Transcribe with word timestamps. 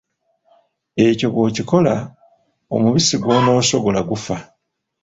Ekyo 1.05 1.27
bw’okikola 1.33 1.93
omubisi 2.75 3.15
gw’onoosogola 3.21 3.99
gufa. 4.09 4.37